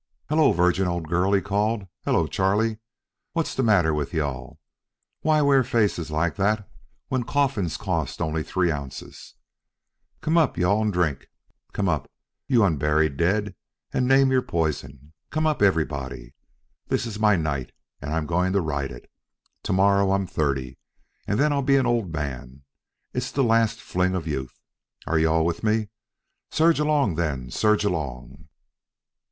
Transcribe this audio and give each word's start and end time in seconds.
"Hello, 0.29 0.51
Virgin, 0.51 0.87
old 0.87 1.07
girl," 1.07 1.31
he 1.31 1.41
called. 1.41 1.85
"Hello, 2.05 2.25
Charley. 2.25 2.79
What's 3.33 3.53
the 3.53 3.61
matter 3.61 3.93
with 3.93 4.15
you 4.15 4.23
all? 4.23 4.59
Why 5.19 5.43
wear 5.43 5.63
faces 5.63 6.09
like 6.09 6.37
that 6.37 6.67
when 7.09 7.21
coffins 7.23 7.77
cost 7.77 8.19
only 8.19 8.41
three 8.41 8.71
ounces? 8.71 9.35
Come 10.19 10.39
up, 10.39 10.57
you 10.57 10.67
all, 10.67 10.81
and 10.81 10.91
drink. 10.91 11.27
Come 11.71 11.87
up, 11.87 12.09
you 12.47 12.63
unburied 12.63 13.15
dead, 13.15 13.53
and 13.93 14.07
name 14.07 14.31
your 14.31 14.41
poison. 14.41 15.13
Come 15.29 15.45
up, 15.45 15.61
everybody. 15.61 16.33
This 16.87 17.05
is 17.05 17.19
my 17.19 17.35
night, 17.35 17.71
and 18.01 18.11
I'm 18.11 18.25
going 18.25 18.53
to 18.53 18.59
ride 18.59 18.91
it. 18.91 19.07
To 19.65 19.71
morrow 19.73 20.13
I'm 20.13 20.25
thirty, 20.25 20.79
and 21.27 21.39
then 21.39 21.53
I'll 21.53 21.61
be 21.61 21.75
an 21.77 21.85
old 21.85 22.11
man. 22.11 22.63
It's 23.13 23.29
the 23.31 23.43
last 23.43 23.79
fling 23.79 24.15
of 24.15 24.25
youth. 24.25 24.59
Are 25.05 25.19
you 25.19 25.29
all 25.29 25.45
with 25.45 25.63
me? 25.63 25.89
Surge 26.49 26.79
along, 26.79 27.17
then. 27.17 27.51
Surge 27.51 27.83
along. 27.85 28.47